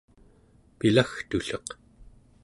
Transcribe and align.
pilagtulleq 0.79 1.67